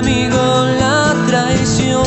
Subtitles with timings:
[0.00, 0.42] amigo,
[0.80, 2.04] la traición.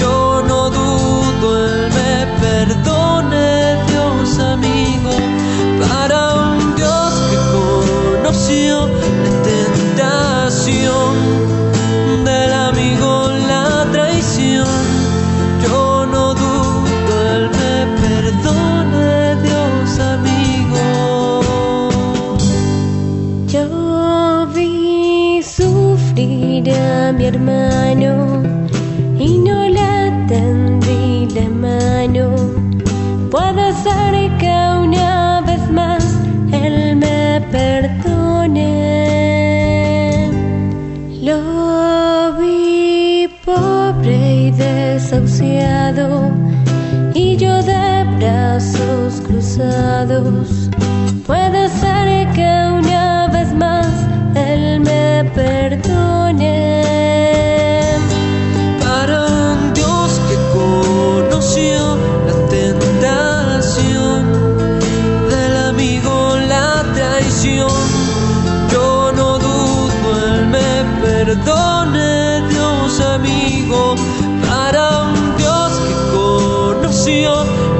[0.00, 5.12] Yo no dudo, Él me perdone, Dios amigo,
[5.80, 8.88] para un Dios que conoció
[9.22, 11.09] la tentación
[47.14, 50.39] y yo de brazos cruzados.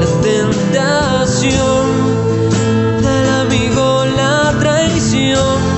[0.01, 1.87] La tentación
[3.03, 5.70] del amigo, la traición.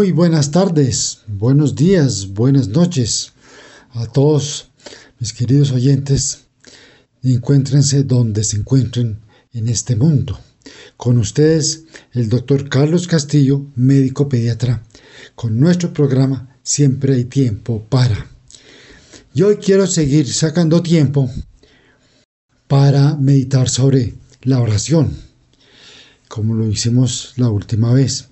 [0.00, 3.32] Muy buenas tardes, buenos días, buenas noches
[3.90, 4.70] a todos
[5.18, 6.46] mis queridos oyentes.
[7.22, 9.18] Encuéntrense donde se encuentren
[9.52, 10.40] en este mundo.
[10.96, 11.84] Con ustedes,
[12.14, 14.82] el doctor Carlos Castillo, médico pediatra,
[15.34, 18.26] con nuestro programa Siempre hay tiempo para.
[19.34, 21.30] Y hoy quiero seguir sacando tiempo
[22.66, 24.14] para meditar sobre
[24.44, 25.14] la oración,
[26.26, 28.29] como lo hicimos la última vez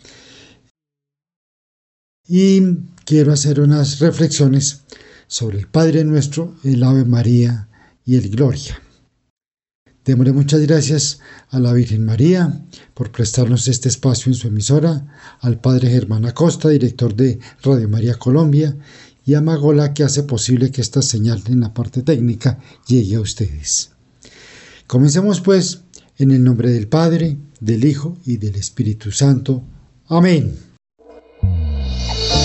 [2.28, 2.62] y
[3.06, 4.82] quiero hacer unas reflexiones
[5.26, 7.69] sobre el Padre Nuestro, el Ave María
[8.04, 8.80] y el Gloria.
[10.04, 11.20] Démosle muchas gracias
[11.50, 12.64] a la Virgen María
[12.94, 15.06] por prestarnos este espacio en su emisora,
[15.40, 18.76] al Padre Germán Acosta, director de Radio María Colombia,
[19.26, 23.20] y a Magola que hace posible que esta señal en la parte técnica llegue a
[23.20, 23.90] ustedes.
[24.86, 25.80] Comencemos pues
[26.16, 29.62] en el nombre del Padre, del Hijo y del Espíritu Santo.
[30.06, 30.67] Amén.
[32.08, 32.38] Thank you.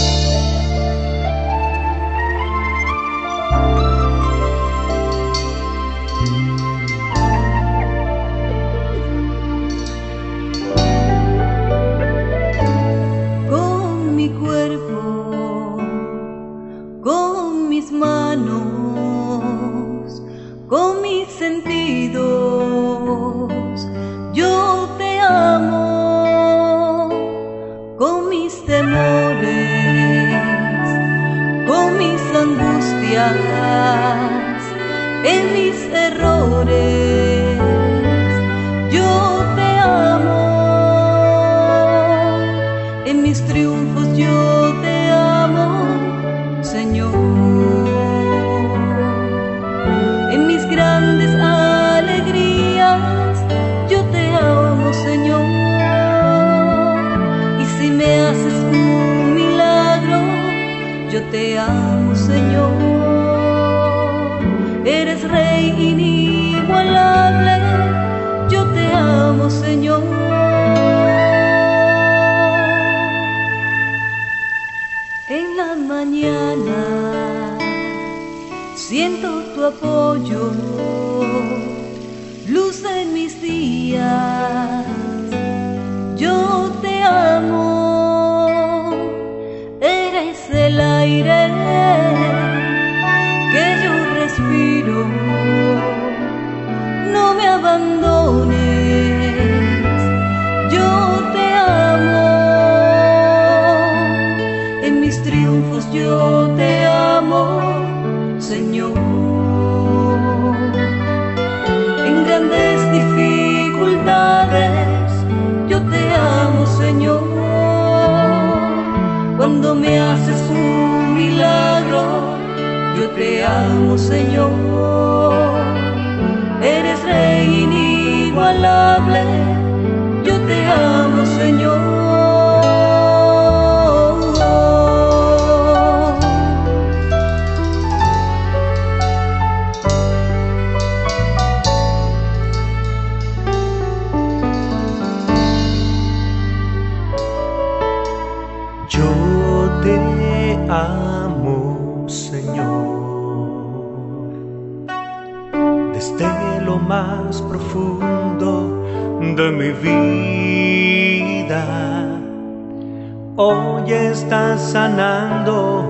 [164.23, 165.83] Hoy estás sanando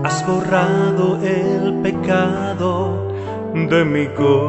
[0.03, 3.13] has borrado el pecado
[3.55, 4.43] de mi corazón.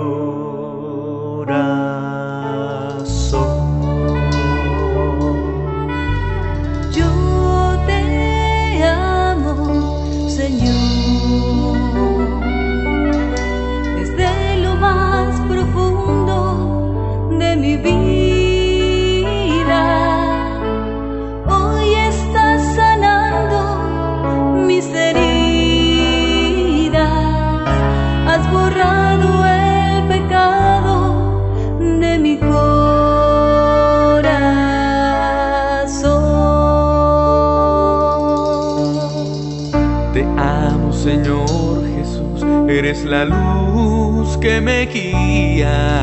[43.13, 46.01] La luz que me guía,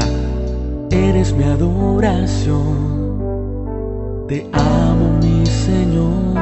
[0.91, 2.69] eres mi adoración.
[4.29, 6.35] Te amo, mi Señor.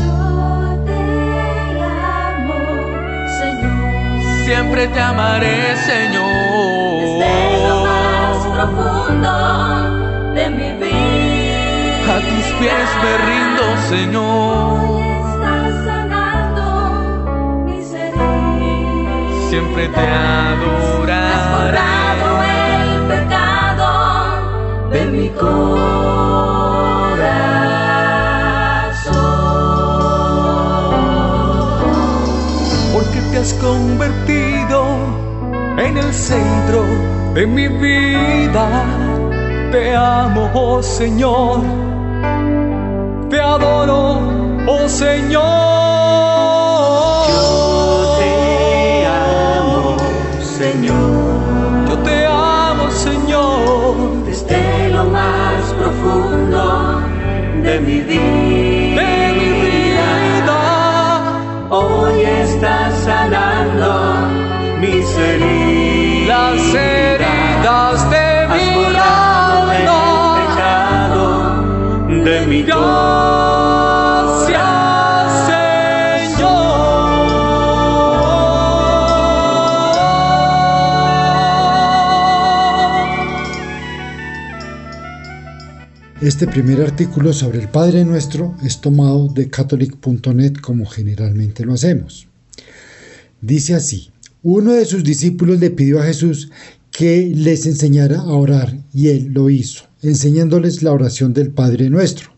[0.00, 0.20] Yo
[0.88, 1.00] te
[2.32, 2.60] amo,
[3.40, 3.90] Señor.
[4.46, 6.24] Siempre te amaré, Señor.
[7.24, 9.34] Desde lo más profundo
[10.36, 12.14] de mi vida.
[12.14, 14.87] A tus pies me rindo, Señor.
[19.58, 20.06] Siempre te Has
[21.50, 22.94] borrado adoraré.
[22.94, 23.88] el pecado
[24.92, 25.72] de mi corazón.
[32.92, 34.84] porque te has convertido
[35.76, 36.84] en el centro
[37.34, 38.68] de mi vida.
[39.72, 41.62] Te amo, oh Señor,
[43.28, 44.20] te adoro,
[44.68, 45.77] oh Señor.
[58.18, 59.98] Mi.
[61.70, 63.88] Hoy estás sanando
[64.80, 66.97] mis heridas
[86.38, 92.28] Este primer artículo sobre el Padre Nuestro es tomado de catholic.net como generalmente lo hacemos.
[93.40, 94.10] Dice así,
[94.44, 96.52] uno de sus discípulos le pidió a Jesús
[96.92, 102.28] que les enseñara a orar y él lo hizo, enseñándoles la oración del Padre Nuestro.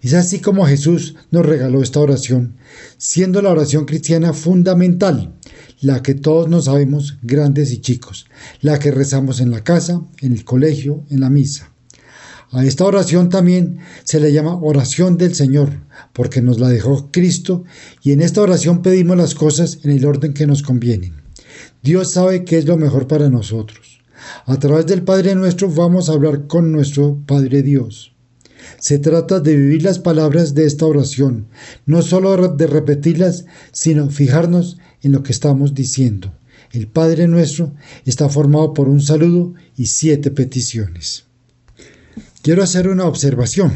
[0.00, 2.54] Es así como Jesús nos regaló esta oración,
[2.96, 5.34] siendo la oración cristiana fundamental,
[5.82, 8.24] la que todos nos sabemos, grandes y chicos,
[8.62, 11.70] la que rezamos en la casa, en el colegio, en la misa.
[12.50, 15.70] A esta oración también se le llama oración del Señor,
[16.14, 17.64] porque nos la dejó Cristo
[18.02, 21.12] y en esta oración pedimos las cosas en el orden que nos convienen.
[21.82, 24.00] Dios sabe qué es lo mejor para nosotros.
[24.46, 28.12] A través del Padre nuestro vamos a hablar con nuestro Padre Dios.
[28.78, 31.48] Se trata de vivir las palabras de esta oración,
[31.84, 36.32] no solo de repetirlas, sino fijarnos en lo que estamos diciendo.
[36.72, 37.74] El Padre nuestro
[38.06, 41.27] está formado por un saludo y siete peticiones.
[42.42, 43.74] Quiero hacer una observación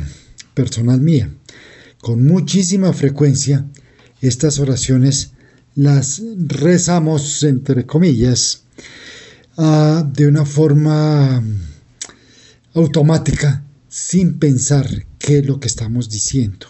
[0.54, 1.31] personal mía.
[2.00, 3.66] Con muchísima frecuencia,
[4.21, 5.33] estas oraciones
[5.75, 8.62] las rezamos, entre comillas,
[9.57, 11.42] ah, de una forma
[12.75, 16.66] automática, sin pensar qué es lo que estamos diciendo.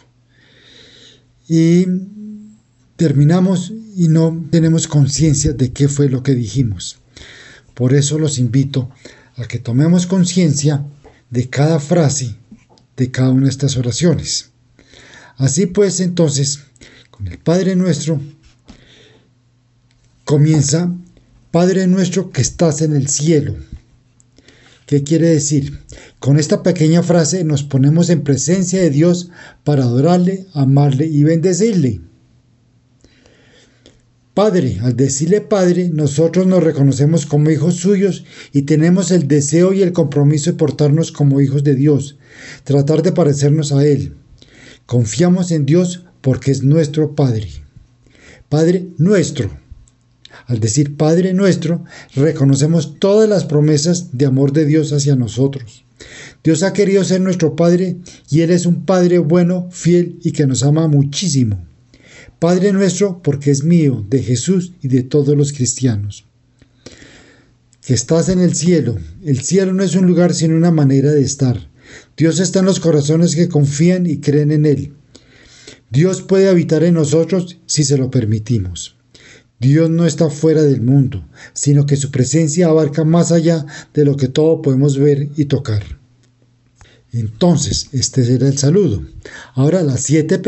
[1.48, 1.86] Y
[2.96, 6.98] terminamos y no tenemos conciencia de qué fue lo que dijimos.
[7.74, 8.90] Por eso los invito
[9.36, 10.84] a que tomemos conciencia
[11.32, 12.36] de cada frase
[12.96, 14.50] de cada una de estas oraciones.
[15.36, 16.60] Así pues, entonces,
[17.10, 18.20] con el Padre nuestro,
[20.24, 20.94] comienza,
[21.50, 23.56] Padre nuestro que estás en el cielo.
[24.86, 25.80] ¿Qué quiere decir?
[26.18, 29.30] Con esta pequeña frase nos ponemos en presencia de Dios
[29.64, 32.00] para adorarle, amarle y bendecirle.
[34.34, 39.82] Padre, al decirle Padre, nosotros nos reconocemos como hijos suyos y tenemos el deseo y
[39.82, 42.16] el compromiso de portarnos como hijos de Dios,
[42.64, 44.14] tratar de parecernos a Él.
[44.86, 47.48] Confiamos en Dios porque es nuestro Padre.
[48.48, 49.50] Padre nuestro.
[50.46, 51.84] Al decir Padre nuestro,
[52.14, 55.84] reconocemos todas las promesas de amor de Dios hacia nosotros.
[56.42, 57.98] Dios ha querido ser nuestro Padre
[58.30, 61.71] y Él es un Padre bueno, fiel y que nos ama muchísimo.
[62.42, 66.24] Padre nuestro, porque es mío, de Jesús y de todos los cristianos.
[67.86, 68.98] Que estás en el cielo.
[69.24, 71.68] El cielo no es un lugar sino una manera de estar.
[72.16, 74.92] Dios está en los corazones que confían y creen en Él.
[75.88, 78.96] Dios puede habitar en nosotros si se lo permitimos.
[79.60, 84.16] Dios no está fuera del mundo, sino que su presencia abarca más allá de lo
[84.16, 85.84] que todo podemos ver y tocar.
[87.12, 89.06] Entonces, este será el saludo.
[89.54, 90.42] Ahora las siete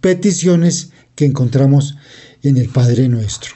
[0.00, 1.96] peticiones que encontramos
[2.42, 3.54] en el Padre nuestro.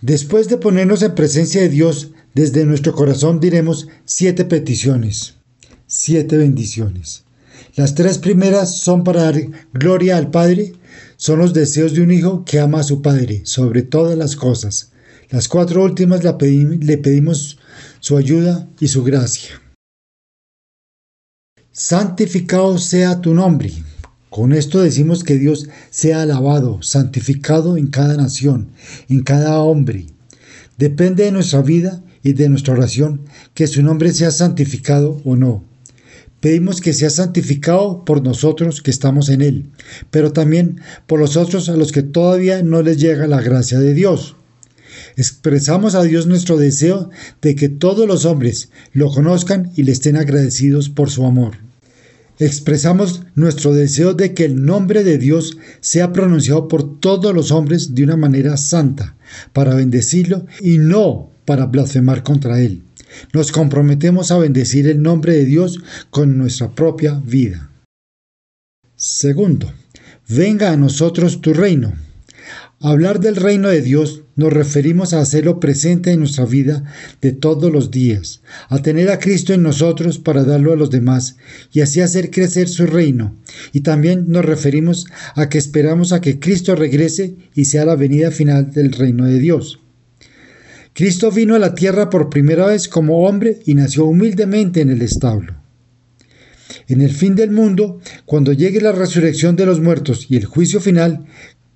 [0.00, 5.36] Después de ponernos en presencia de Dios, desde nuestro corazón diremos siete peticiones,
[5.86, 7.24] siete bendiciones.
[7.74, 9.40] Las tres primeras son para dar
[9.72, 10.74] gloria al Padre,
[11.16, 14.92] son los deseos de un hijo que ama a su Padre sobre todas las cosas.
[15.30, 17.58] Las cuatro últimas le pedimos
[18.00, 19.60] su ayuda y su gracia.
[21.72, 23.72] Santificado sea tu nombre.
[24.36, 28.68] Con esto decimos que Dios sea alabado, santificado en cada nación,
[29.08, 30.08] en cada hombre.
[30.76, 33.22] Depende de nuestra vida y de nuestra oración
[33.54, 35.64] que su nombre sea santificado o no.
[36.40, 39.70] Pedimos que sea santificado por nosotros que estamos en Él,
[40.10, 43.94] pero también por los otros a los que todavía no les llega la gracia de
[43.94, 44.36] Dios.
[45.16, 47.08] Expresamos a Dios nuestro deseo
[47.40, 51.65] de que todos los hombres lo conozcan y le estén agradecidos por su amor
[52.38, 57.94] expresamos nuestro deseo de que el nombre de Dios sea pronunciado por todos los hombres
[57.94, 59.16] de una manera santa,
[59.52, 62.82] para bendecirlo y no para blasfemar contra él.
[63.32, 67.70] Nos comprometemos a bendecir el nombre de Dios con nuestra propia vida.
[68.96, 69.72] Segundo,
[70.28, 71.94] venga a nosotros tu reino.
[72.80, 76.84] Hablar del reino de Dios nos referimos a hacerlo presente en nuestra vida
[77.20, 81.36] de todos los días, a tener a Cristo en nosotros para darlo a los demás
[81.72, 83.34] y así hacer crecer su reino.
[83.72, 88.30] Y también nos referimos a que esperamos a que Cristo regrese y sea la venida
[88.30, 89.80] final del reino de Dios.
[90.92, 95.02] Cristo vino a la tierra por primera vez como hombre y nació humildemente en el
[95.02, 95.54] establo.
[96.88, 100.80] En el fin del mundo, cuando llegue la resurrección de los muertos y el juicio
[100.80, 101.26] final,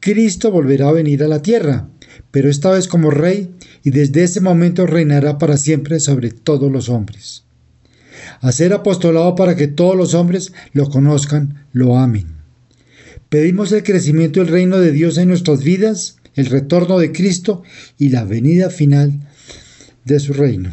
[0.00, 1.88] Cristo volverá a venir a la tierra,
[2.30, 3.50] pero esta vez como rey,
[3.82, 7.44] y desde ese momento reinará para siempre sobre todos los hombres.
[8.40, 12.36] Hacer apostolado para que todos los hombres lo conozcan, lo amen.
[13.28, 17.62] Pedimos el crecimiento del reino de Dios en nuestras vidas, el retorno de Cristo
[17.98, 19.28] y la venida final
[20.04, 20.70] de su reino.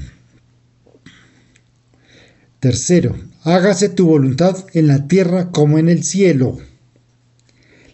[2.60, 6.58] Tercero, hágase tu voluntad en la tierra como en el cielo.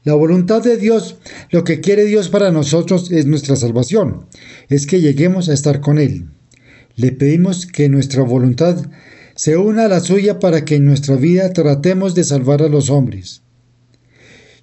[0.03, 1.15] La voluntad de Dios,
[1.49, 4.25] lo que quiere Dios para nosotros es nuestra salvación,
[4.67, 6.25] es que lleguemos a estar con Él.
[6.95, 8.85] Le pedimos que nuestra voluntad
[9.35, 12.89] se una a la suya para que en nuestra vida tratemos de salvar a los
[12.89, 13.41] hombres.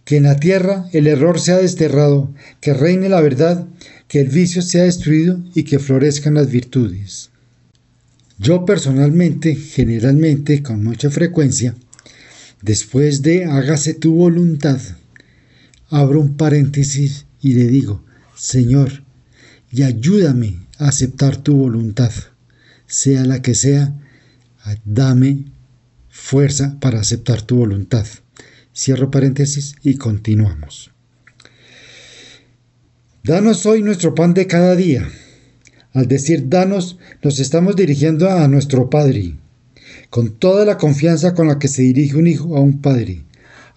[0.05, 3.67] Que en la tierra el error sea desterrado, que reine la verdad,
[4.09, 7.31] que el vicio sea destruido y que florezcan las virtudes.
[8.39, 11.75] Yo personalmente, generalmente, con mucha frecuencia,
[12.63, 14.81] después de hágase tu voluntad,
[15.91, 18.05] abro un paréntesis y le digo,
[18.35, 19.05] Señor,
[19.71, 22.13] y ayúdame a aceptar tu voluntad,
[22.87, 23.95] sea la que sea,
[24.85, 25.45] dame
[26.09, 28.07] fuerza para aceptar tu voluntad.
[28.75, 30.93] Cierro paréntesis y continuamos.
[33.23, 35.09] Danos hoy nuestro pan de cada día.
[35.93, 39.37] Al decir danos, nos estamos dirigiendo a nuestro Padre,
[40.09, 43.25] con toda la confianza con la que se dirige un hijo a un padre.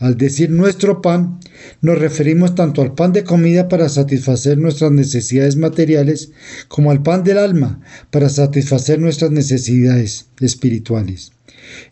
[0.04, 1.40] Al decir nuestro pan,
[1.80, 6.32] nos referimos tanto al pan de comida para satisfacer nuestras necesidades materiales
[6.68, 7.80] como al pan del alma
[8.12, 11.32] para satisfacer nuestras necesidades espirituales.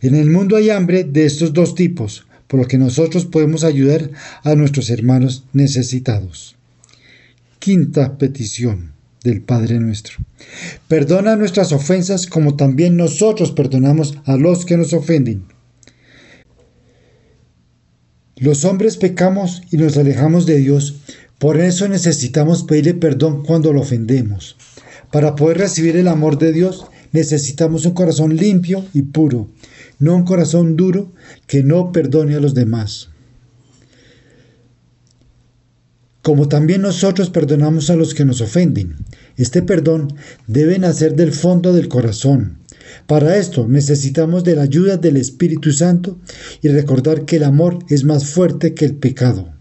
[0.01, 4.12] En el mundo hay hambre de estos dos tipos, por lo que nosotros podemos ayudar
[4.44, 6.58] a nuestros hermanos necesitados.
[7.60, 8.91] Quinta petición
[9.24, 10.18] del Padre nuestro.
[10.89, 15.46] Perdona nuestras ofensas como también nosotros perdonamos a los que nos ofenden.
[18.41, 20.96] Los hombres pecamos y nos alejamos de Dios,
[21.37, 24.57] por eso necesitamos pedirle perdón cuando lo ofendemos.
[25.11, 29.48] Para poder recibir el amor de Dios necesitamos un corazón limpio y puro,
[30.00, 31.11] no un corazón duro
[31.46, 33.09] que no perdone a los demás.
[36.24, 38.96] Como también nosotros perdonamos a los que nos ofenden.
[39.37, 40.16] Este perdón
[40.48, 42.57] debe nacer del fondo del corazón,
[43.07, 46.20] para esto necesitamos de la ayuda del Espíritu Santo
[46.61, 49.53] y recordar que el amor es más fuerte que el pecado.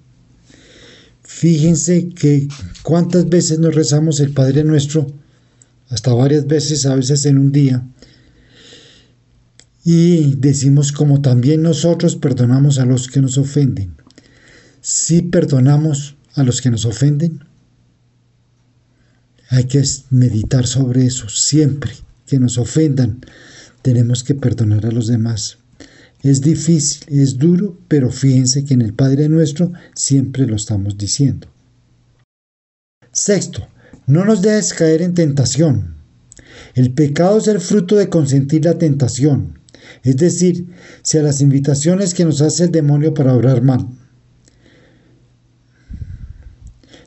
[1.22, 2.48] Fíjense que
[2.82, 5.06] cuántas veces nos rezamos el Padre nuestro,
[5.88, 7.86] hasta varias veces, a veces en un día,
[9.84, 13.96] y decimos como también nosotros perdonamos a los que nos ofenden.
[14.82, 17.44] Si perdonamos a los que nos ofenden,
[19.48, 21.92] hay que meditar sobre eso siempre
[22.30, 23.20] que nos ofendan,
[23.82, 25.58] tenemos que perdonar a los demás.
[26.22, 31.48] Es difícil, es duro, pero fíjense que en el Padre nuestro siempre lo estamos diciendo.
[33.10, 33.66] Sexto,
[34.06, 35.96] no nos dejes caer en tentación.
[36.74, 39.58] El pecado es el fruto de consentir la tentación,
[40.04, 40.66] es decir,
[41.02, 43.88] si a las invitaciones que nos hace el demonio para obrar mal.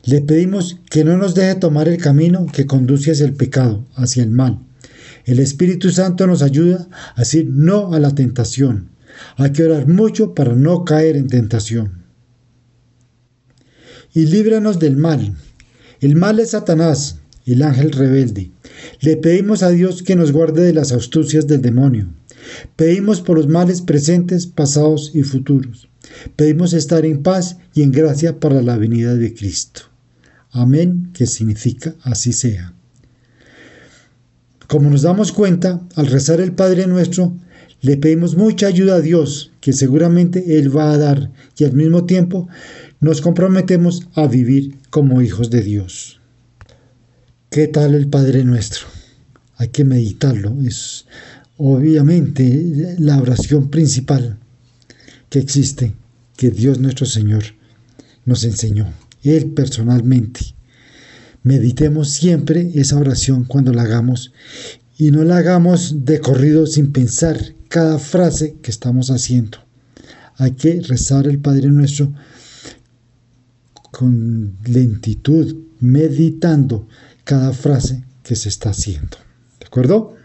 [0.03, 4.23] Le pedimos que no nos deje tomar el camino que conduce hacia el pecado, hacia
[4.23, 4.59] el mal.
[5.25, 8.89] El Espíritu Santo nos ayuda a decir no a la tentación.
[9.37, 12.03] Hay que orar mucho para no caer en tentación.
[14.13, 15.35] Y líbranos del mal.
[16.01, 18.51] El mal es Satanás, el ángel rebelde.
[18.99, 22.07] Le pedimos a Dios que nos guarde de las astucias del demonio.
[22.75, 25.89] Pedimos por los males presentes, pasados y futuros.
[26.35, 29.83] Pedimos estar en paz y en gracia para la venida de Cristo.
[30.51, 32.72] Amén, que significa así sea.
[34.73, 37.31] Como nos damos cuenta, al rezar el Padre nuestro,
[37.81, 42.05] le pedimos mucha ayuda a Dios, que seguramente Él va a dar, y al mismo
[42.05, 42.47] tiempo
[42.99, 46.21] nos comprometemos a vivir como hijos de Dios.
[47.51, 48.87] ¿Qué tal el Padre nuestro?
[49.57, 50.57] Hay que meditarlo.
[50.65, 51.05] Es
[51.57, 54.39] obviamente la oración principal
[55.29, 55.93] que existe,
[56.35, 57.43] que Dios nuestro Señor
[58.25, 60.52] nos enseñó, Él personalmente.
[61.43, 64.33] Meditemos siempre esa oración cuando la hagamos
[64.97, 69.59] y no la hagamos de corrido sin pensar cada frase que estamos haciendo.
[70.37, 72.13] Hay que rezar el Padre Nuestro
[73.91, 76.87] con lentitud, meditando
[77.23, 79.17] cada frase que se está haciendo.
[79.59, 80.15] ¿De acuerdo?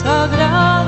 [0.00, 0.79] dispuesta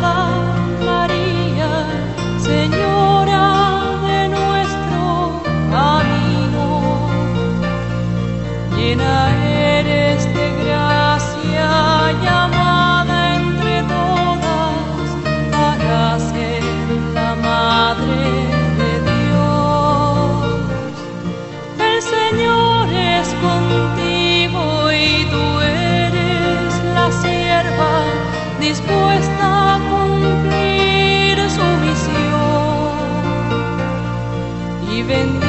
[35.02, 35.41] even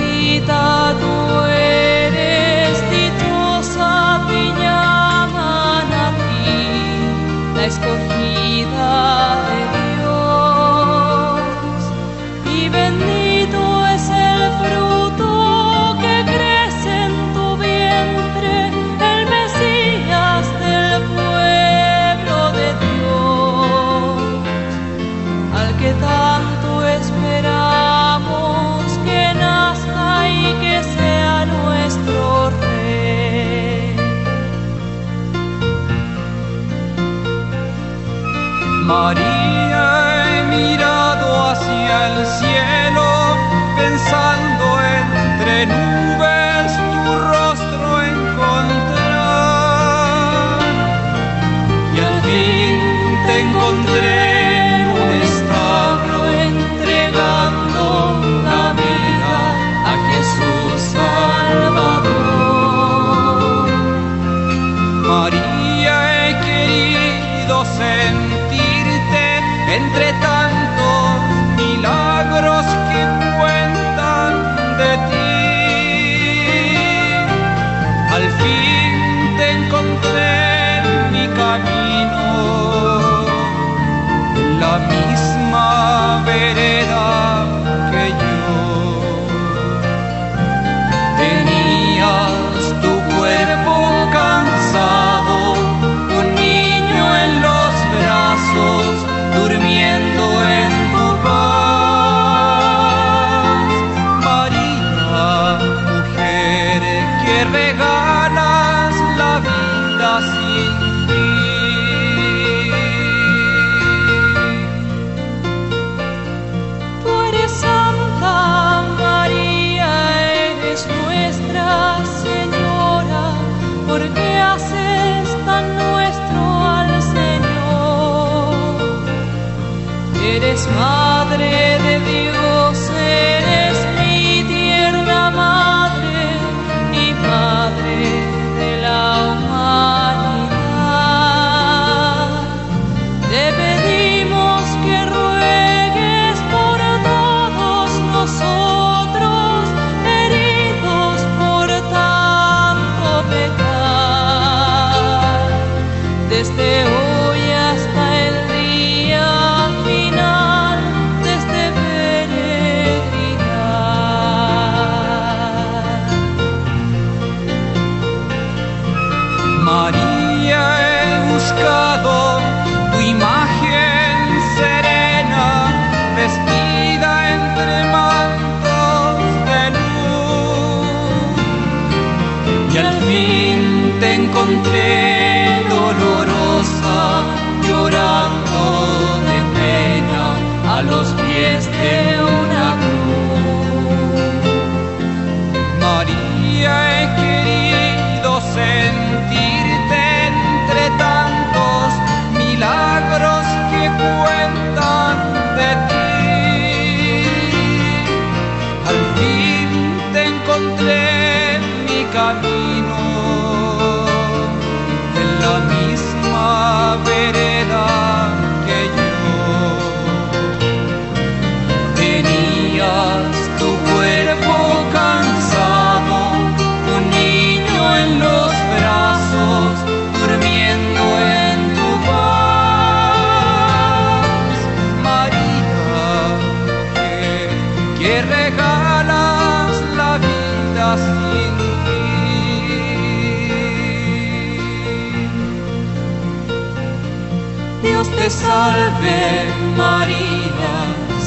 [248.30, 250.76] salve María,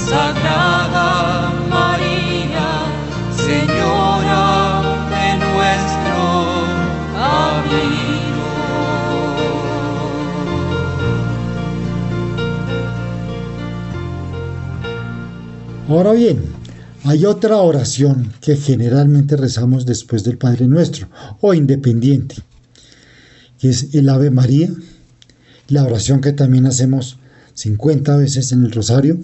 [0.09, 2.69] Sagrada María,
[3.37, 4.83] Señora
[5.13, 6.19] de nuestro
[7.13, 8.47] camino.
[15.89, 16.41] Ahora bien,
[17.05, 21.09] hay otra oración que generalmente rezamos después del Padre Nuestro
[21.41, 22.37] o independiente,
[23.59, 24.71] que es el Ave María,
[25.69, 27.19] la oración que también hacemos
[27.55, 29.19] 50 veces en el rosario.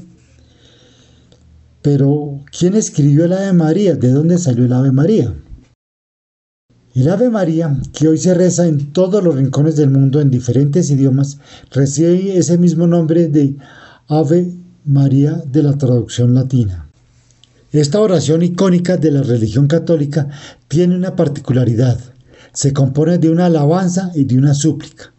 [1.83, 3.95] Pero, ¿quién escribió el Ave María?
[3.95, 5.35] ¿De dónde salió el Ave María?
[6.95, 10.91] El Ave María, que hoy se reza en todos los rincones del mundo en diferentes
[10.91, 11.39] idiomas,
[11.71, 13.57] recibe ese mismo nombre de
[14.09, 14.53] Ave
[14.85, 16.89] María de la traducción latina.
[17.73, 20.29] Esta oración icónica de la religión católica
[20.69, 21.99] tiene una particularidad.
[22.53, 25.12] Se compone de una alabanza y de una súplica.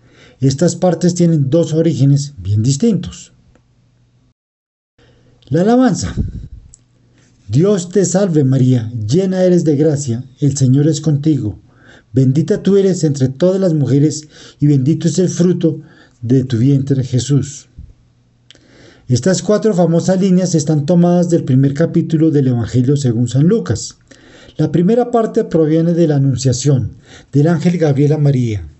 [0.44, 3.32] Estas partes tienen dos orígenes bien distintos.
[5.48, 6.14] La alabanza.
[7.48, 11.62] Dios te salve María, llena eres de gracia, el Señor es contigo.
[12.12, 14.28] Bendita tú eres entre todas las mujeres
[14.60, 15.80] y bendito es el fruto
[16.22, 17.70] de tu vientre Jesús.
[19.08, 23.98] Estas cuatro famosas líneas están tomadas del primer capítulo del Evangelio según San Lucas.
[24.58, 26.98] La primera parte proviene de la Anunciación
[27.32, 28.73] del ángel Gabriel a María.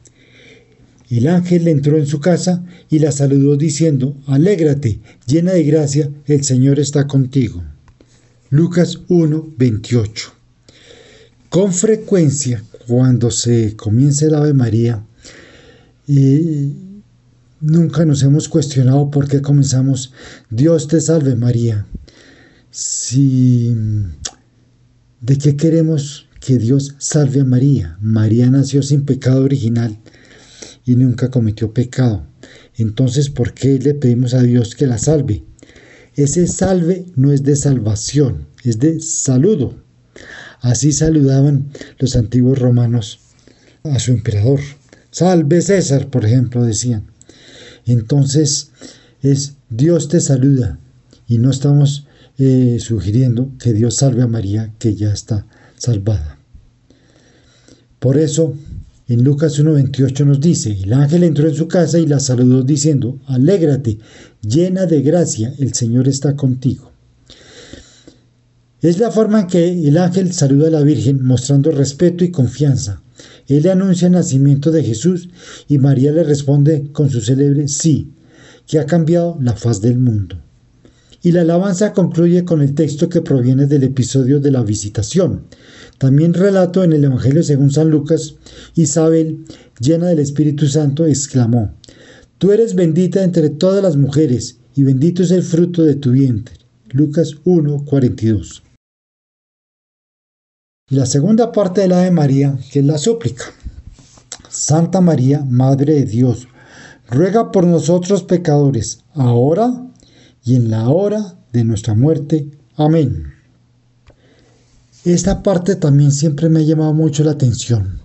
[1.16, 6.44] El ángel entró en su casa y la saludó diciendo, Alégrate, llena de gracia, el
[6.44, 7.64] Señor está contigo.
[8.50, 10.34] Lucas 1, 28.
[11.50, 15.06] Con frecuencia, cuando se comienza el Ave María,
[16.08, 16.74] y
[17.62, 20.14] nunca nos hemos cuestionado por qué comenzamos
[20.50, 21.86] Dios te salve María.
[22.72, 23.72] Si
[25.22, 28.00] ¿De qué queremos que Dios salve a María?
[28.02, 30.00] María nació sin pecado original
[30.86, 32.26] y nunca cometió pecado.
[32.76, 35.44] Entonces, ¿por qué le pedimos a Dios que la salve?
[36.16, 39.76] Ese salve no es de salvación, es de saludo.
[40.62, 43.20] Así saludaban los antiguos romanos
[43.84, 44.60] a su emperador.
[45.12, 47.06] Salve César, por ejemplo, decían.
[47.86, 48.72] Entonces
[49.22, 50.80] es Dios te saluda
[51.28, 55.46] y no estamos eh, sugiriendo que Dios salve a María, que ya está
[55.78, 56.38] salvada.
[58.00, 58.54] Por eso,
[59.14, 63.20] en Lucas 1.28 nos dice, el ángel entró en su casa y la saludó diciendo,
[63.28, 64.00] alégrate,
[64.42, 66.92] llena de gracia, el Señor está contigo.
[68.82, 73.04] Es la forma en que el ángel saluda a la Virgen mostrando respeto y confianza.
[73.48, 75.30] Él le anuncia el nacimiento de Jesús
[75.68, 78.14] y María le responde con su célebre sí,
[78.66, 80.38] que ha cambiado la faz del mundo.
[81.24, 85.46] Y la alabanza concluye con el texto que proviene del episodio de la visitación.
[85.98, 88.36] También relato en el Evangelio según San Lucas,
[88.76, 89.46] Isabel,
[89.80, 91.74] llena del Espíritu Santo, exclamó,
[92.38, 96.56] Tú eres bendita entre todas las mujeres, y bendito es el fruto de tu vientre.
[96.92, 98.64] Lucas 1, 42
[100.94, 103.46] la segunda parte de la de María, que es la súplica.
[104.50, 106.48] Santa María, Madre de Dios,
[107.10, 109.88] ruega por nosotros pecadores, ahora
[110.44, 112.50] y en la hora de nuestra muerte.
[112.76, 113.34] Amén.
[115.06, 118.00] Esta parte también siempre me ha llamado mucho la atención.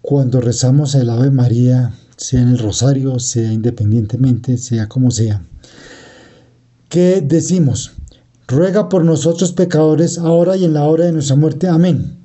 [0.00, 5.42] Cuando rezamos el Ave María, sea en el rosario, sea independientemente, sea como sea,
[6.88, 7.92] ¿qué decimos?
[8.48, 11.68] ruega por nosotros pecadores, ahora y en la hora de nuestra muerte.
[11.68, 12.16] Amén.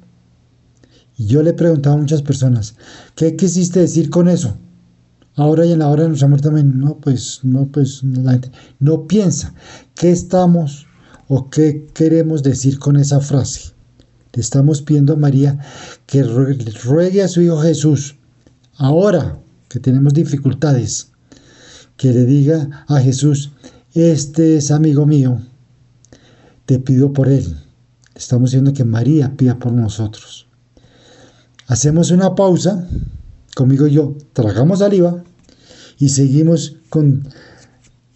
[1.17, 2.75] Y yo le he preguntado a muchas personas,
[3.13, 4.57] ¿qué quisiste decir con eso?
[5.35, 6.47] Ahora y en la hora de nuestra muerte.
[6.47, 6.79] Amén.
[6.79, 9.53] No, pues, no, pues, la gente no piensa.
[9.95, 10.87] ¿Qué estamos
[11.27, 13.73] o qué queremos decir con esa frase?
[14.33, 15.59] Le estamos pidiendo a María
[16.05, 18.15] que ruegue a su Hijo Jesús,
[18.77, 21.11] ahora que tenemos dificultades,
[21.97, 23.51] que le diga a Jesús,
[23.93, 25.39] este es amigo mío,
[26.65, 27.55] te pido por él.
[28.15, 30.47] Estamos diciendo que María pida por nosotros.
[31.67, 32.87] Hacemos una pausa,
[33.55, 35.23] conmigo yo, tragamos saliva
[35.97, 37.27] y seguimos con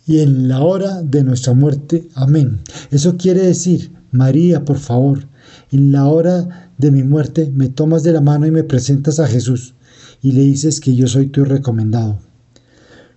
[0.05, 2.07] y en la hora de nuestra muerte.
[2.15, 2.61] Amén.
[2.91, 5.27] Eso quiere decir, María, por favor,
[5.71, 9.27] en la hora de mi muerte me tomas de la mano y me presentas a
[9.27, 9.73] Jesús
[10.21, 12.19] y le dices que yo soy tu recomendado.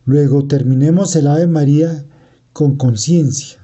[0.05, 2.05] Luego terminemos el Ave María
[2.53, 3.61] con conciencia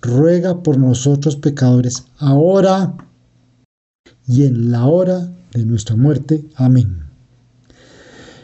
[0.00, 2.94] ruega por nosotros pecadores, ahora
[4.26, 6.44] y en la hora de nuestra muerte.
[6.54, 7.09] Amén.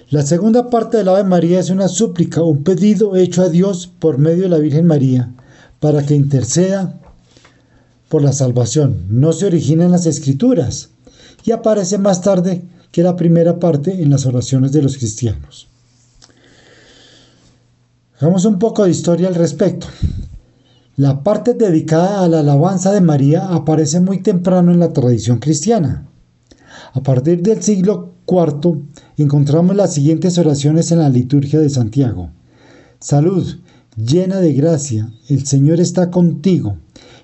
[0.09, 4.19] La segunda parte del Ave María es una súplica, un pedido hecho a Dios por
[4.19, 5.35] medio de la Virgen María,
[5.81, 7.01] para que interceda
[8.09, 9.05] por la salvación.
[9.09, 10.91] No se origina en las Escrituras
[11.45, 15.67] y aparece más tarde que la primera parte en las oraciones de los cristianos.
[18.21, 19.89] Hagamos un poco de historia al respecto.
[20.95, 26.07] La parte dedicada a la alabanza de María aparece muy temprano en la tradición cristiana.
[26.93, 28.85] A partir del siglo IV
[29.23, 32.31] encontramos las siguientes oraciones en la liturgia de Santiago.
[33.01, 33.47] Salud,
[33.97, 36.77] llena de gracia, el Señor está contigo.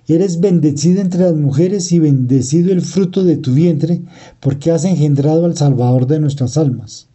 [0.08, 4.02] Eres bendecida entre las mujeres y bendecido el fruto de tu vientre,
[4.40, 7.08] porque has engendrado al Salvador de nuestras almas.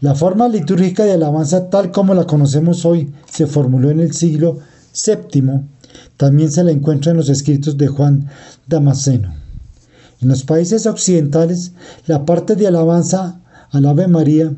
[0.00, 4.58] La forma litúrgica de alabanza tal como la conocemos hoy se formuló en el siglo
[4.92, 5.64] Séptimo
[6.16, 8.28] también se la encuentra en los escritos de Juan
[8.66, 9.34] Damasceno.
[10.20, 11.72] En los países occidentales,
[12.06, 14.54] la parte de alabanza al Ave María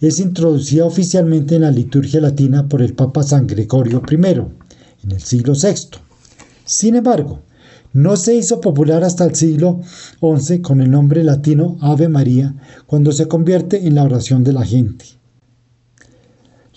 [0.00, 4.14] es introducida oficialmente en la liturgia latina por el Papa San Gregorio I
[5.04, 5.98] en el siglo VI.
[6.64, 7.40] Sin embargo,
[7.92, 9.80] no se hizo popular hasta el siglo
[10.20, 14.64] XI con el nombre latino Ave María, cuando se convierte en la oración de la
[14.64, 15.04] gente.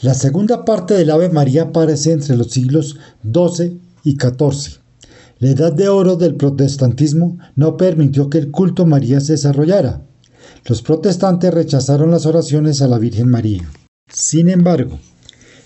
[0.01, 4.79] La segunda parte del Ave María aparece entre los siglos XII y XIV.
[5.39, 10.03] La edad de oro del protestantismo no permitió que el culto María se desarrollara.
[10.67, 13.71] Los protestantes rechazaron las oraciones a la Virgen María.
[14.11, 14.99] Sin embargo,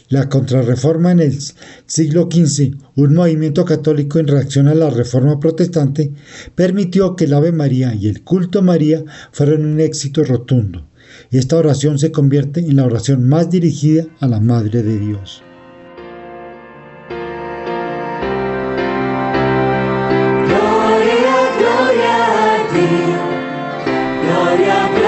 [0.09, 1.39] la contrarreforma en el
[1.87, 6.13] siglo XV, un movimiento católico en reacción a la reforma protestante,
[6.53, 10.87] permitió que el Ave María y el culto a María fueran un éxito rotundo.
[11.31, 15.41] Esta oración se convierte en la oración más dirigida a la Madre de Dios.
[24.51, 25.00] Y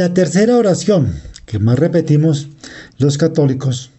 [0.00, 1.12] la tercera oración
[1.44, 2.48] que más repetimos
[2.96, 3.90] los católicos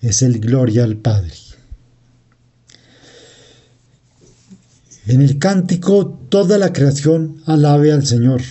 [0.00, 1.32] es el Gloria al Padre.
[5.08, 8.42] En el cántico toda la creación alabe al Señor,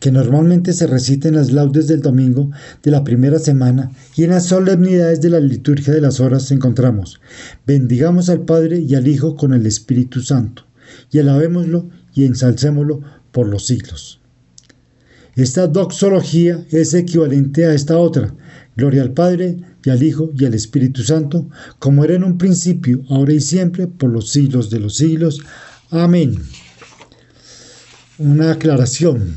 [0.00, 2.50] que normalmente se recita en las laudes del domingo
[2.82, 7.20] de la primera semana y en las solemnidades de la liturgia de las horas encontramos,
[7.64, 10.66] bendigamos al Padre y al Hijo con el Espíritu Santo,
[11.12, 14.18] y alabémoslo y ensalcémoslo por los siglos.
[15.38, 18.34] Esta doxología es equivalente a esta otra,
[18.76, 23.04] gloria al Padre y al Hijo y al Espíritu Santo, como era en un principio,
[23.08, 25.40] ahora y siempre, por los siglos de los siglos.
[25.90, 26.34] Amén.
[28.18, 29.36] Una aclaración.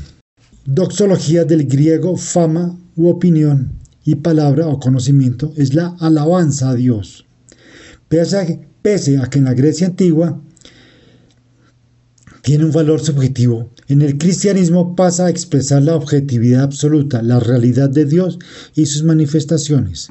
[0.64, 3.70] Doxología del griego fama u opinión
[4.02, 7.26] y palabra o conocimiento es la alabanza a Dios.
[8.08, 8.46] Pese a,
[8.82, 10.42] pese a que en la Grecia antigua
[12.42, 17.88] tiene un valor subjetivo, en el cristianismo pasa a expresar la objetividad absoluta, la realidad
[17.88, 18.40] de Dios
[18.74, 20.10] y sus manifestaciones.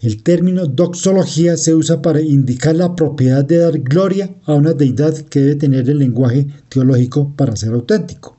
[0.00, 5.14] El término doxología se usa para indicar la propiedad de dar gloria a una deidad
[5.16, 8.38] que debe tener el lenguaje teológico para ser auténtico.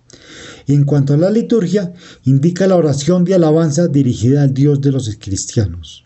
[0.66, 1.94] En cuanto a la liturgia,
[2.26, 6.06] indica la oración de alabanza dirigida al Dios de los cristianos.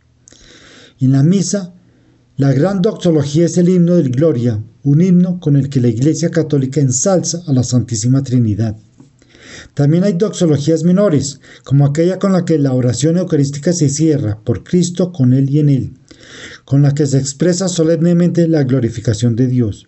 [0.99, 1.73] En la misa,
[2.35, 6.31] la gran doxología es el himno del Gloria, un himno con el que la Iglesia
[6.31, 8.75] Católica ensalza a la Santísima Trinidad.
[9.73, 14.63] También hay doxologías menores, como aquella con la que la oración eucarística se cierra, por
[14.63, 15.93] Cristo, con Él y en Él,
[16.65, 19.87] con la que se expresa solemnemente la glorificación de Dios.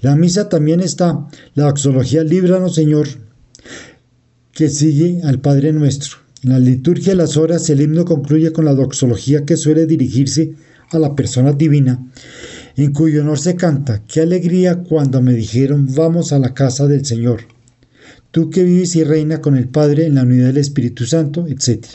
[0.00, 3.08] La misa también está la doxología Líbranos Señor,
[4.52, 6.18] que sigue al Padre Nuestro.
[6.42, 10.54] En la liturgia de las horas el himno concluye con la doxología que suele dirigirse
[10.90, 12.04] a la persona divina,
[12.76, 17.04] en cuyo honor se canta, qué alegría cuando me dijeron vamos a la casa del
[17.04, 17.42] Señor,
[18.30, 21.86] tú que vives y reina con el Padre en la unidad del Espíritu Santo, etc.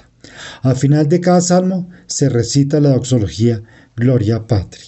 [0.62, 3.62] Al final de cada salmo se recita la doxología
[3.96, 4.84] Gloria Patri.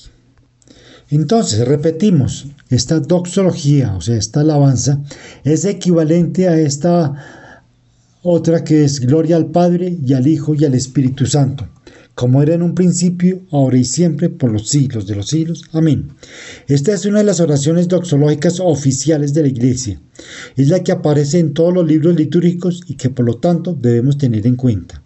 [1.12, 5.02] Entonces, repetimos, esta doxología, o sea, esta alabanza,
[5.44, 7.16] es equivalente a esta
[8.22, 11.68] otra que es Gloria al Padre y al Hijo y al Espíritu Santo,
[12.20, 15.64] como era en un principio, ahora y siempre, por los siglos de los siglos.
[15.72, 16.10] Amén.
[16.68, 20.02] Esta es una de las oraciones doxológicas oficiales de la Iglesia.
[20.58, 24.18] Es la que aparece en todos los libros litúrgicos y que por lo tanto debemos
[24.18, 25.02] tener en cuenta.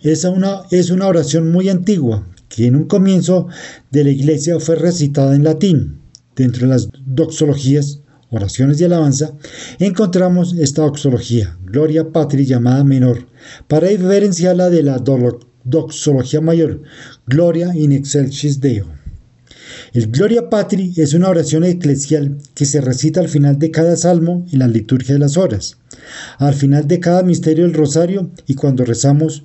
[0.00, 3.48] Es una, es una oración muy antigua, que en un comienzo
[3.90, 6.00] de la Iglesia fue recitada en latín.
[6.34, 9.34] Dentro de las doxologías oraciones de alabanza,
[9.78, 13.26] encontramos esta doxología, Gloria Patri llamada menor,
[13.68, 14.96] para diferenciarla de la
[15.64, 16.82] doxología mayor,
[17.26, 18.86] Gloria in excelsis Deo.
[19.92, 24.46] El Gloria Patri es una oración eclesial que se recita al final de cada salmo
[24.52, 25.78] en la liturgia de las horas,
[26.38, 29.44] al final de cada misterio del rosario y cuando rezamos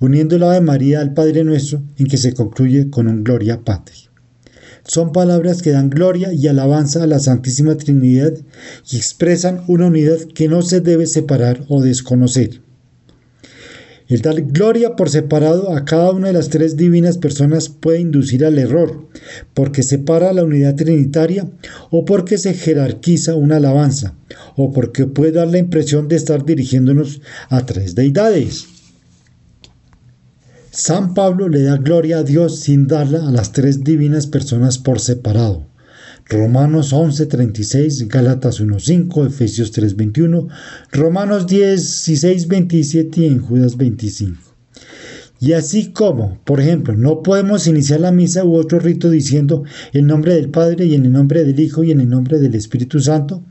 [0.00, 4.08] uniendo el Ave María al Padre Nuestro, en que se concluye con un Gloria Patri
[4.88, 8.32] son palabras que dan gloria y alabanza a la Santísima Trinidad
[8.90, 12.62] y expresan una unidad que no se debe separar o desconocer.
[14.08, 18.42] El dar gloria por separado a cada una de las tres divinas personas puede inducir
[18.42, 19.06] al error,
[19.52, 21.46] porque separa la unidad trinitaria
[21.90, 24.14] o porque se jerarquiza una alabanza,
[24.56, 28.66] o porque puede dar la impresión de estar dirigiéndonos a tres deidades.
[30.70, 35.00] San Pablo le da gloria a Dios sin darla a las tres divinas personas por
[35.00, 35.67] separado.
[36.30, 40.48] Romanos 11:36, Gálatas 1:5, Efesios 3:21,
[40.92, 44.38] Romanos 16:27 y en Judas 25.
[45.40, 49.64] Y así como, por ejemplo, no podemos iniciar la misa u otro rito diciendo
[49.94, 52.54] el nombre del Padre y en el nombre del Hijo y en el nombre del
[52.54, 53.42] Espíritu Santo,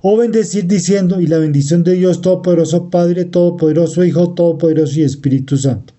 [0.00, 5.58] o bendecir diciendo y la bendición de Dios Todopoderoso Padre, Todopoderoso Hijo, Todopoderoso y Espíritu
[5.58, 5.95] Santo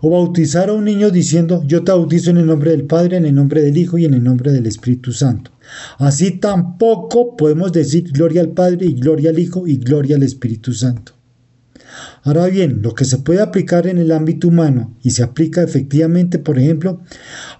[0.00, 3.26] o bautizar a un niño diciendo, yo te bautizo en el nombre del Padre, en
[3.26, 5.50] el nombre del Hijo y en el nombre del Espíritu Santo.
[5.98, 10.72] Así tampoco podemos decir gloria al Padre y gloria al Hijo y gloria al Espíritu
[10.72, 11.17] Santo.
[12.22, 16.38] Ahora bien, lo que se puede aplicar en el ámbito humano y se aplica efectivamente,
[16.38, 17.00] por ejemplo,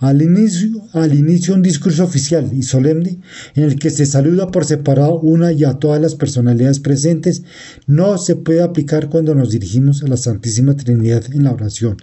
[0.01, 3.19] al inicio, al inicio un discurso oficial y solemne
[3.55, 7.43] en el que se saluda por separado una y a todas las personalidades presentes,
[7.87, 11.97] no se puede aplicar cuando nos dirigimos a la Santísima Trinidad en la oración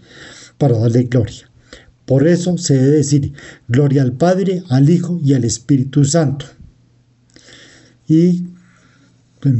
[0.57, 1.49] para darle gloria.
[2.05, 3.33] Por eso se debe decir
[3.67, 6.45] gloria al Padre, al Hijo y al Espíritu Santo.
[8.07, 8.45] Y
[9.39, 9.55] pues,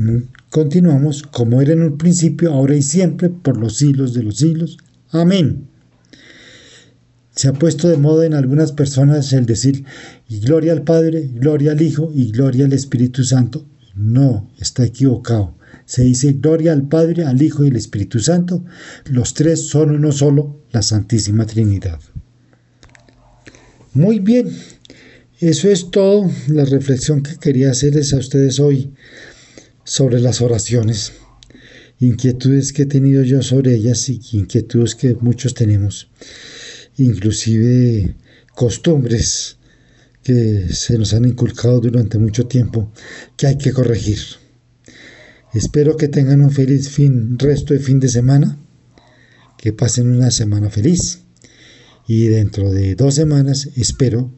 [0.55, 4.77] Continuamos como era en un principio, ahora y siempre, por los siglos de los siglos.
[5.09, 5.67] Amén.
[7.35, 9.83] Se ha puesto de moda en algunas personas el decir
[10.29, 13.65] gloria al Padre, gloria al Hijo y gloria al Espíritu Santo.
[13.95, 15.57] No, está equivocado.
[15.85, 18.63] Se dice gloria al Padre, al Hijo y al Espíritu Santo.
[19.09, 21.99] Los tres son uno solo, la Santísima Trinidad.
[23.93, 24.47] Muy bien,
[25.41, 28.93] eso es todo la reflexión que quería hacerles a ustedes hoy
[29.86, 31.13] sobre las oraciones,
[31.99, 36.09] inquietudes que he tenido yo sobre ellas y inquietudes que muchos tenemos,
[36.97, 38.15] inclusive
[38.53, 39.57] costumbres
[40.23, 42.91] que se nos han inculcado durante mucho tiempo
[43.38, 44.19] que hay que corregir.
[45.53, 48.57] Espero que tengan un feliz fin, resto de fin de semana,
[49.57, 51.19] que pasen una semana feliz
[52.07, 54.31] y dentro de dos semanas espero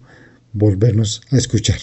[0.52, 1.80] volvernos a escuchar.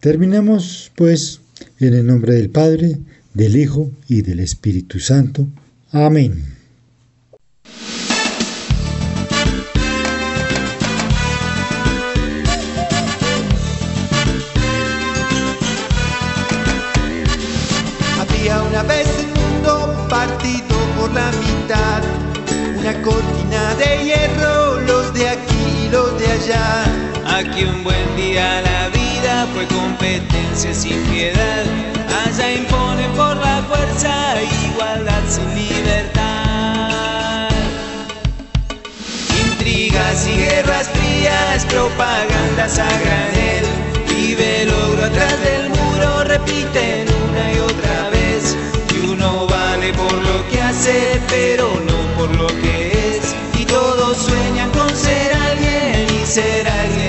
[0.00, 1.40] Terminemos pues
[1.80, 2.98] en el nombre del Padre,
[3.34, 5.46] del Hijo y del Espíritu Santo.
[5.92, 6.56] Amén.
[18.20, 22.02] Había una vez el mundo partido por la mitad,
[22.78, 26.84] una cortina de hierro, los de aquí y los de allá.
[27.38, 28.67] Aquí un buen día la
[29.58, 31.64] fue competencia sin piedad.
[32.24, 34.36] Allá impone por la fuerza
[34.66, 37.48] igualdad sin libertad.
[39.46, 43.64] Intrigas y guerras frías, propagandas a granel.
[44.08, 48.56] Vive logro atrás del muro, repiten una y otra vez.
[48.94, 53.34] Y uno vale por lo que hace, pero no por lo que es.
[53.58, 55.88] Y todos sueñan con ser alguien
[56.28, 57.07] ser alguien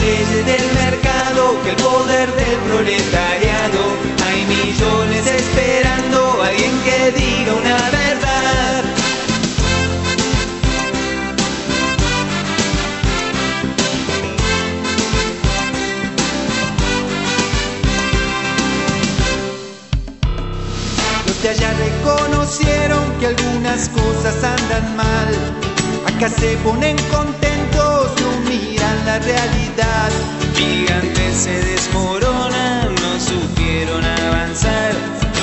[0.00, 3.80] leyes del mercado, que el poder del proletariado,
[4.26, 8.84] hay millones esperando a alguien que diga una verdad.
[21.26, 25.34] Los de allá reconocieron que algunas cosas andan mal.
[26.06, 28.67] Acá se ponen contentos, no miran
[29.04, 30.10] la realidad.
[30.54, 34.92] Gigantes se desmoronan, no supieron avanzar.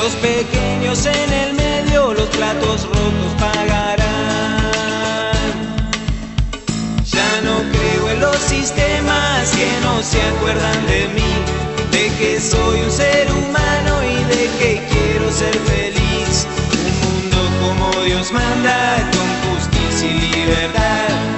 [0.02, 4.06] Los pequeños en el medio, los platos rotos pagarán.
[7.06, 11.34] Ya no creo en los sistemas que no se acuerdan de mí,
[11.92, 16.46] de que soy un ser humano y de que quiero ser feliz.
[16.86, 21.35] Un mundo como Dios manda, con justicia y libertad,